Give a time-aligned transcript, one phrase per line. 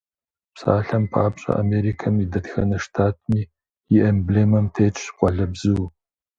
[0.53, 3.41] Псалъэм папщӀэ, Америкэм и дэтхэнэ штатми
[3.95, 5.79] и эмблемэм тетщ къуалэбзу.